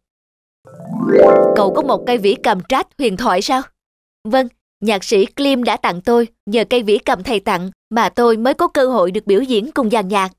Cậu 1.57 1.75
có 1.77 1.83
một 1.83 2.05
cây 2.07 2.19
vĩ 2.19 2.37
cầm 2.43 2.61
strat 2.69 2.87
huyền 2.99 3.17
thoại 3.17 3.43
sao? 3.43 3.63
Vâng, 4.25 4.49
nhạc 4.81 5.05
sĩ 5.05 5.27
Klim 5.27 5.65
đã 5.65 5.77
tặng 5.77 6.01
tôi, 6.01 6.29
nhờ 6.47 6.65
cây 6.71 6.83
vĩ 6.83 6.99
cầm 6.99 7.23
thầy 7.23 7.41
tặng 7.41 7.71
mà 7.91 8.09
tôi 8.09 8.37
mới 8.37 8.55
có 8.55 8.69
cơ 8.69 8.87
hội 8.89 9.11
được 9.11 9.27
biểu 9.27 9.43
diễn 9.43 9.71
cùng 9.73 9.91
dàn 9.91 10.09
nhạc. 10.09 10.33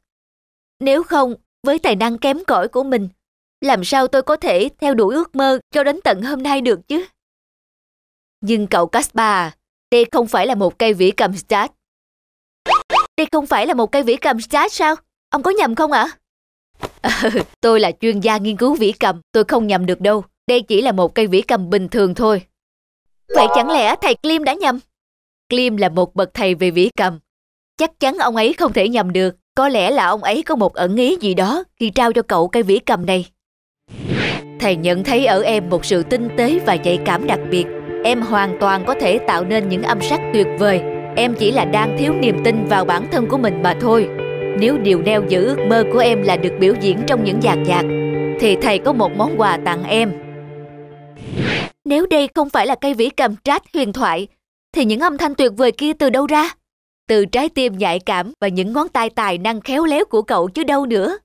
Nếu 0.80 1.04
không, 1.04 1.34
với 1.64 1.80
tài 1.80 1.96
năng 1.96 2.18
kém 2.18 2.46
cỏi 2.48 2.68
của 2.68 2.84
mình, 2.84 3.10
làm 3.62 3.84
sao 3.84 4.08
tôi 4.08 4.22
có 4.22 4.36
thể 4.36 4.70
theo 4.80 4.94
đuổi 4.94 5.16
ước 5.16 5.36
mơ 5.36 5.60
cho 5.72 5.84
đến 5.84 6.00
tận 6.04 6.22
hôm 6.22 6.44
nay 6.44 6.62
được 6.62 6.88
chứ? 6.88 7.06
Nhưng 8.42 8.68
cậu 8.68 8.88
Caspar, 8.88 9.54
đây 9.92 10.06
không 10.12 10.28
phải 10.28 10.48
là 10.48 10.56
một 10.56 10.80
cây 10.80 10.94
vĩ 10.94 11.12
cầm 11.12 11.38
start. 11.38 11.72
Đây 13.20 13.28
không 13.32 13.46
phải 13.46 13.68
là 13.68 13.74
một 13.74 13.92
cây 13.92 14.04
vĩ 14.04 14.16
cầm 14.16 14.42
start 14.42 14.74
sao? 14.74 14.96
Ông 15.30 15.44
có 15.44 15.52
nhầm 15.52 15.76
không 15.76 15.92
ạ? 15.92 16.10
À? 17.02 17.32
tôi 17.62 17.80
là 17.80 17.92
chuyên 18.02 18.20
gia 18.20 18.38
nghiên 18.38 18.58
cứu 18.58 18.76
vĩ 18.76 18.92
cầm, 18.92 19.22
tôi 19.32 19.44
không 19.44 19.68
nhầm 19.68 19.86
được 19.86 20.02
đâu. 20.02 20.24
Đây 20.48 20.62
chỉ 20.62 20.82
là 20.82 20.92
một 20.92 21.16
cây 21.16 21.28
vĩ 21.28 21.42
cầm 21.42 21.70
bình 21.70 21.90
thường 21.90 22.16
thôi. 22.16 22.42
Vậy 23.36 23.48
chẳng 23.56 23.72
lẽ 23.72 23.96
thầy 24.02 24.16
Klim 24.16 24.44
đã 24.44 24.54
nhầm? 24.54 24.80
Klim 25.50 25.78
là 25.78 25.90
một 25.90 26.16
bậc 26.16 26.34
thầy 26.34 26.56
về 26.56 26.72
vĩ 26.72 26.90
cầm. 26.98 27.20
Chắc 27.78 28.00
chắn 28.00 28.18
ông 28.18 28.36
ấy 28.36 28.54
không 28.54 28.74
thể 28.74 28.90
nhầm 28.90 29.14
được. 29.14 29.36
Có 29.56 29.70
lẽ 29.70 29.92
là 29.92 30.06
ông 30.06 30.24
ấy 30.24 30.44
có 30.44 30.56
một 30.56 30.74
ẩn 30.74 30.96
ý 30.96 31.18
gì 31.22 31.34
đó 31.34 31.64
khi 31.80 31.90
trao 31.90 32.14
cho 32.14 32.22
cậu 32.22 32.48
cây 32.48 32.64
vĩ 32.64 32.80
cầm 32.80 33.06
này. 33.06 33.26
Thầy 34.60 34.76
nhận 34.76 35.04
thấy 35.04 35.26
ở 35.26 35.42
em 35.42 35.70
một 35.70 35.86
sự 35.86 36.04
tinh 36.04 36.30
tế 36.38 36.60
và 36.66 36.76
nhạy 36.76 37.00
cảm 37.06 37.28
đặc 37.28 37.40
biệt. 37.50 37.66
Em 38.04 38.22
hoàn 38.22 38.58
toàn 38.60 38.84
có 38.88 38.96
thể 39.02 39.20
tạo 39.28 39.44
nên 39.44 39.70
những 39.70 39.84
âm 39.84 40.02
sắc 40.02 40.22
tuyệt 40.34 40.48
vời. 40.60 40.99
Em 41.16 41.36
chỉ 41.40 41.52
là 41.52 41.66
đang 41.66 41.98
thiếu 42.00 42.14
niềm 42.14 42.38
tin 42.46 42.66
vào 42.66 42.86
bản 42.86 43.08
thân 43.12 43.28
của 43.30 43.38
mình 43.38 43.62
mà 43.64 43.78
thôi. 43.82 44.10
Nếu 44.60 44.78
điều 44.78 45.02
neo 45.02 45.24
giữ 45.30 45.46
ước 45.46 45.58
mơ 45.68 45.84
của 45.94 46.00
em 46.00 46.22
là 46.22 46.38
được 46.38 46.54
biểu 46.60 46.74
diễn 46.82 47.00
trong 47.08 47.24
những 47.24 47.42
dàn 47.42 47.64
nhạc, 47.64 47.84
thì 48.40 48.56
thầy 48.56 48.80
có 48.80 48.94
một 48.94 49.12
món 49.16 49.36
quà 49.38 49.60
tặng 49.66 49.84
em. 49.84 50.14
Nếu 51.86 52.06
đây 52.06 52.30
không 52.36 52.50
phải 52.50 52.68
là 52.68 52.76
cây 52.76 52.94
vĩ 52.94 53.10
cầm 53.10 53.36
trát 53.44 53.64
huyền 53.74 53.94
thoại, 53.94 54.28
thì 54.72 54.86
những 54.86 55.00
âm 55.00 55.18
thanh 55.18 55.36
tuyệt 55.36 55.52
vời 55.58 55.72
kia 55.72 55.94
từ 55.94 56.10
đâu 56.10 56.28
ra? 56.28 56.50
Từ 57.08 57.26
trái 57.26 57.50
tim 57.50 57.78
nhạy 57.78 58.00
cảm 58.00 58.34
và 58.42 58.48
những 58.48 58.74
ngón 58.74 58.90
tay 58.90 59.10
tài 59.10 59.38
năng 59.38 59.62
khéo 59.62 59.86
léo 59.86 60.06
của 60.06 60.22
cậu 60.22 60.48
chứ 60.48 60.64
đâu 60.64 60.86
nữa. 60.86 61.18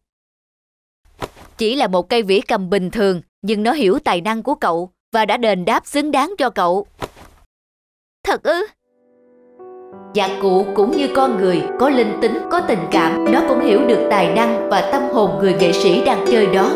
Chỉ 1.58 1.76
là 1.76 1.86
một 1.86 2.08
cây 2.08 2.22
vĩ 2.22 2.40
cầm 2.40 2.70
bình 2.70 2.90
thường, 2.90 3.20
nhưng 3.42 3.62
nó 3.62 3.72
hiểu 3.72 3.98
tài 3.98 4.20
năng 4.20 4.42
của 4.42 4.54
cậu 4.54 4.90
và 5.12 5.26
đã 5.26 5.36
đền 5.36 5.64
đáp 5.64 5.86
xứng 5.86 6.10
đáng 6.10 6.34
cho 6.38 6.50
cậu. 6.50 6.86
Thật 8.24 8.42
ư? 8.42 8.66
Và 10.14 10.28
cụ 10.42 10.66
cũng 10.74 10.90
như 10.90 11.08
con 11.16 11.36
người, 11.40 11.62
có 11.78 11.88
linh 11.88 12.20
tính, 12.20 12.38
có 12.50 12.60
tình 12.60 12.78
cảm, 12.90 13.32
nó 13.32 13.40
cũng 13.48 13.60
hiểu 13.60 13.80
được 13.86 14.06
tài 14.10 14.34
năng 14.34 14.68
và 14.68 14.88
tâm 14.92 15.02
hồn 15.12 15.30
người 15.40 15.54
nghệ 15.60 15.72
sĩ 15.72 16.04
đang 16.04 16.24
chơi 16.30 16.46
đó. 16.46 16.70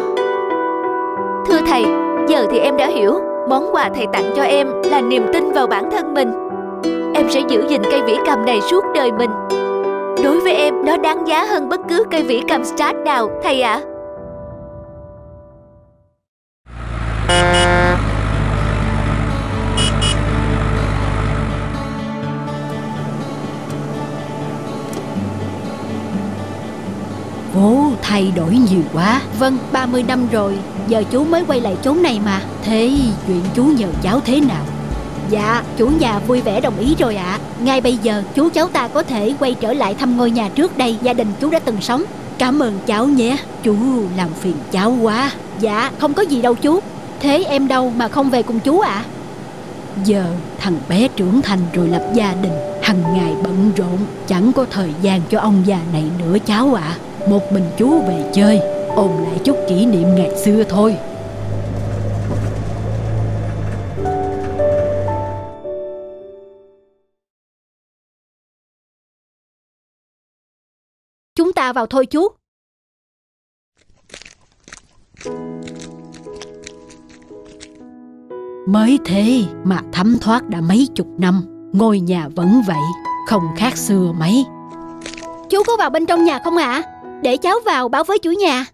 Thưa 1.47 1.59
thầy, 1.67 1.85
giờ 2.29 2.47
thì 2.51 2.59
em 2.59 2.77
đã 2.77 2.87
hiểu, 2.87 3.15
món 3.49 3.69
quà 3.73 3.91
thầy 3.95 4.07
tặng 4.13 4.33
cho 4.37 4.43
em 4.43 4.69
là 4.85 5.01
niềm 5.01 5.27
tin 5.33 5.53
vào 5.53 5.67
bản 5.67 5.91
thân 5.91 6.15
mình. 6.15 6.33
Em 7.15 7.31
sẽ 7.31 7.41
giữ 7.49 7.65
gìn 7.69 7.83
cây 7.91 8.03
vĩ 8.03 8.17
cầm 8.27 8.45
này 8.47 8.61
suốt 8.61 8.85
đời 8.95 9.13
mình. 9.13 9.31
Đối 10.25 10.41
với 10.41 10.55
em, 10.55 10.75
nó 10.85 10.97
đáng 10.97 11.27
giá 11.27 11.45
hơn 11.45 11.69
bất 11.69 11.81
cứ 11.89 12.05
cây 12.11 12.23
vĩ 12.23 12.43
cầm 12.49 12.65
start 12.65 12.97
nào, 13.05 13.31
thầy 13.43 13.63
ạ. 13.63 13.81
À. 17.29 17.68
Phố 27.59 27.91
thay 28.03 28.33
đổi 28.37 28.57
nhiều 28.71 28.83
quá. 28.93 29.21
Vâng 29.39 29.59
30 29.73 30.03
năm 30.03 30.29
rồi 30.33 30.59
Giờ 30.89 31.03
chú 31.11 31.25
mới 31.25 31.45
quay 31.47 31.61
lại 31.61 31.77
chốn 31.83 32.03
này 32.03 32.21
mà. 32.25 32.43
Thế 32.63 32.93
chuyện 33.27 33.41
chú 33.55 33.65
nhờ 33.65 33.87
cháu 34.03 34.21
thế 34.21 34.41
nào? 34.41 34.65
Dạ 35.31 35.63
chủ 35.77 35.89
nhà 35.89 36.19
vui 36.19 36.41
vẻ 36.41 36.61
đồng 36.61 36.79
ý 36.79 36.95
rồi 36.99 37.17
ạ. 37.17 37.25
À. 37.25 37.39
Ngay 37.61 37.81
bây 37.81 37.97
giờ 37.97 38.23
chú 38.35 38.49
cháu 38.49 38.69
ta 38.69 38.89
có 38.89 39.03
thể 39.03 39.35
quay 39.39 39.55
trở 39.55 39.73
lại 39.73 39.95
thăm 39.95 40.17
ngôi 40.17 40.31
nhà 40.31 40.49
trước 40.49 40.79
đây 40.79 40.97
Gia 41.03 41.13
đình 41.13 41.27
chú 41.41 41.51
đã 41.51 41.59
từng 41.59 41.81
sống. 41.81 42.03
Cảm 42.39 42.63
ơn 42.63 42.79
cháu 42.87 43.07
nhé. 43.07 43.37
Chú 43.63 43.77
làm 44.17 44.29
phiền 44.41 44.57
cháu 44.71 44.91
quá. 45.03 45.31
Dạ 45.59 45.91
không 45.99 46.15
có 46.15 46.23
gì 46.23 46.43
đâu 46.43 46.55
chú. 46.55 46.81
Thế 47.21 47.45
em 47.49 47.69
đâu 47.69 47.93
mà 47.97 48.09
không 48.09 48.31
về 48.31 48.43
cùng 48.43 48.61
chú 48.61 48.81
ạ? 48.81 48.93
À? 48.93 49.05
Giờ 50.05 50.25
thằng 50.59 50.79
bé 50.89 51.09
trưởng 51.17 51.43
thành 51.43 51.61
rồi 51.73 51.89
lập 51.89 52.03
gia 52.15 52.35
đình 52.43 52.53
Hằng 52.83 53.03
ngày 53.15 53.35
bận 53.43 53.73
rộn 53.77 53.99
Chẳng 54.27 54.53
có 54.53 54.67
thời 54.71 54.91
gian 55.03 55.21
cho 55.31 55.41
ông 55.41 55.63
già 55.65 55.79
này 55.93 56.05
nữa 56.19 56.37
cháu 56.47 56.75
ạ. 56.75 56.83
à. 56.83 57.08
Một 57.29 57.53
mình 57.53 57.65
chú 57.77 58.01
về 58.01 58.31
chơi 58.35 58.61
Ôn 58.97 59.11
lại 59.11 59.39
chút 59.45 59.57
kỷ 59.69 59.87
niệm 59.87 60.15
ngày 60.15 60.37
xưa 60.37 60.65
thôi 60.69 60.97
Chúng 71.35 71.53
ta 71.53 71.73
vào 71.73 71.87
thôi 71.87 72.07
chú 72.07 72.29
Mới 78.67 78.99
thế 79.05 79.43
mà 79.65 79.81
thấm 79.93 80.19
thoát 80.21 80.49
đã 80.49 80.61
mấy 80.61 80.89
chục 80.95 81.07
năm 81.19 81.43
Ngôi 81.73 82.01
nhà 82.01 82.29
vẫn 82.29 82.63
vậy 82.67 82.83
Không 83.27 83.43
khác 83.57 83.77
xưa 83.77 84.13
mấy 84.19 84.45
Chú 85.51 85.63
có 85.67 85.77
vào 85.77 85.91
bên 85.91 86.07
trong 86.07 86.25
nhà 86.25 86.39
không 86.45 86.57
ạ? 86.57 86.83
À? 86.85 86.98
Để 87.23 87.37
cháu 87.37 87.57
vào 87.67 87.89
báo 87.89 88.05
với 88.05 88.19
chủ 88.19 88.31
nhà. 88.31 88.67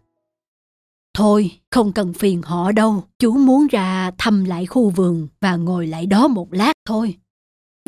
Thôi 1.14 1.50
không 1.70 1.92
cần 1.92 2.12
phiền 2.12 2.42
họ 2.42 2.72
đâu. 2.72 3.04
Chú 3.18 3.32
muốn 3.32 3.66
ra 3.66 4.10
thăm 4.18 4.44
lại 4.44 4.66
khu 4.66 4.90
vườn 4.90 5.28
Và 5.40 5.56
ngồi 5.56 5.86
lại 5.86 6.06
đó 6.06 6.28
một 6.28 6.52
lát 6.52 6.72
thôi. 6.86 7.14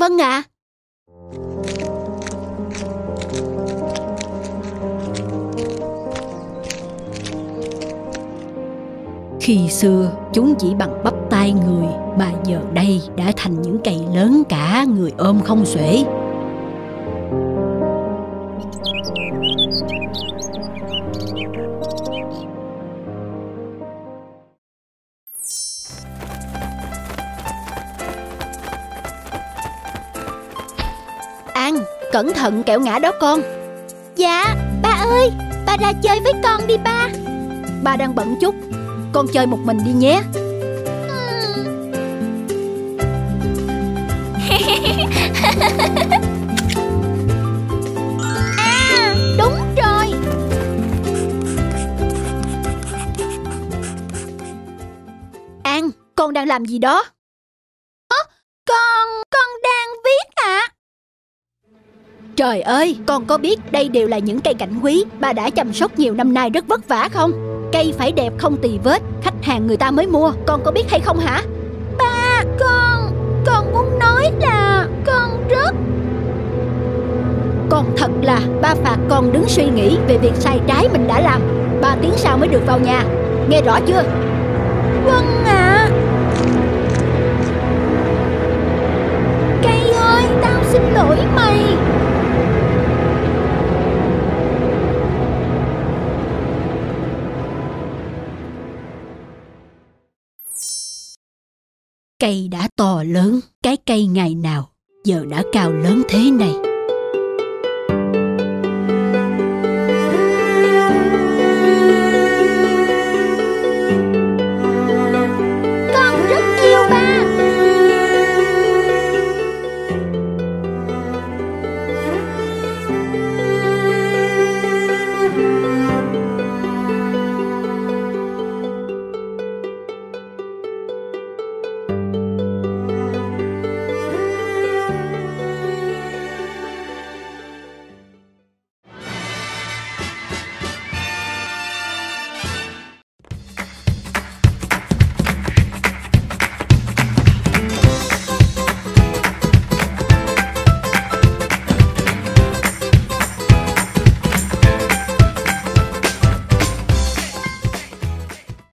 Vâng 0.01 0.21
ạ. 0.21 0.31
À. 0.31 0.43
Khi 9.41 9.69
xưa 9.69 10.13
chúng 10.33 10.55
chỉ 10.59 10.75
bằng 10.79 11.05
bắp 11.05 11.15
tay 11.31 11.53
người 11.53 11.87
Mà 12.19 12.33
giờ 12.45 12.61
đây 12.75 13.01
đã 13.17 13.33
thành 13.37 13.63
những 13.63 13.79
cây 13.85 13.99
lớn 14.15 14.43
cả 14.49 14.85
người 14.97 15.13
ôm 15.19 15.41
không 15.45 15.67
xuể 15.67 16.05
thận 32.47 32.63
kẹo 32.63 32.81
ngã 32.81 32.99
đó 32.99 33.13
con. 33.21 33.41
Dạ, 34.17 34.57
ba 34.83 34.89
ơi, 34.89 35.31
ba 35.67 35.77
ra 35.77 35.93
chơi 36.03 36.21
với 36.21 36.33
con 36.43 36.67
đi 36.67 36.77
ba. 36.85 37.09
Ba 37.83 37.97
đang 37.97 38.15
bận 38.15 38.37
chút 38.41 38.55
con 39.13 39.27
chơi 39.33 39.47
một 39.47 39.59
mình 39.65 39.79
đi 39.85 39.93
nhé. 39.93 40.23
À 48.59 49.15
đúng 49.39 49.75
rồi. 49.77 50.07
An 55.63 55.91
con 56.15 56.33
đang 56.33 56.49
làm 56.49 56.65
gì 56.65 56.79
đó 56.79 57.05
à, 58.09 58.19
con 58.67 59.09
con 59.31 59.49
đang 59.63 59.89
viết 60.05 60.35
ạ 60.35 60.61
à? 60.67 60.73
Trời 62.37 62.61
ơi 62.61 62.97
con 63.07 63.25
có 63.25 63.39
biết 63.39 63.73
đây 63.73 63.89
đều 63.89 64.09
là 64.09 64.19
những 64.19 64.41
cây 64.41 64.55
cảnh 64.55 64.81
quý 64.83 65.05
ba 65.21 65.33
đã 65.33 65.51
chăm 65.51 65.73
sóc 65.73 65.99
nhiều 65.99 66.15
năm 66.15 66.35
nay 66.35 66.51
rất 66.51 66.69
vất 66.69 66.89
vả 66.89 67.09
không? 67.13 67.33
Cây 67.73 67.95
phải 67.99 68.13
đẹp 68.13 68.33
không 68.39 68.57
tì 68.57 68.79
vết 68.85 69.03
Khách 69.23 69.35
hàng 69.43 69.67
người 69.67 69.77
ta 69.77 69.91
mới 69.91 70.07
mua 70.07 70.33
Con 70.47 70.63
có 70.65 70.73
biết 70.73 70.91
hay 70.91 71.01
không 71.01 71.19
hả? 71.19 71.43
Ba 71.99 72.43
con 72.61 73.13
Con 73.47 73.73
muốn 73.73 73.99
nói 73.99 74.33
là 74.41 74.87
con 75.07 75.49
rất 75.49 75.75
Con 77.69 77.85
thật 77.97 78.11
là 78.23 78.41
ba 78.63 78.75
phạt 78.75 78.97
con 79.09 79.33
đứng 79.33 79.49
suy 79.49 79.65
nghĩ 79.65 79.99
Về 80.09 80.19
việc 80.19 80.35
sai 80.35 80.61
trái 80.67 80.89
mình 80.93 81.07
đã 81.09 81.21
làm. 81.21 81.41
Ba 81.81 81.97
tiếng 82.03 82.13
sau 82.17 82.39
mới 82.39 82.49
được 82.49 82.67
vào 82.67 82.79
nhà. 82.79 83.05
Nghe 83.49 83.63
rõ 83.63 83.79
chưa? 83.87 84.03
Vâng 85.05 85.45
ạ. 85.45 85.53
À. 85.55 85.91
Cây 89.63 89.91
ơi 89.91 90.25
Tao 90.43 90.63
xin 90.73 90.83
lỗi 90.95 91.17
mày 91.37 91.86
Cây 102.21 102.49
đã 102.49 102.69
to 102.77 103.03
lớn, 103.03 103.41
cái 103.63 103.77
cây 103.77 104.07
ngày 104.07 104.35
nào 104.35 104.69
giờ 105.05 105.25
đã 105.31 105.43
cao 105.53 105.73
lớn 105.73 106.03
thế 106.09 106.31
này. 106.31 106.53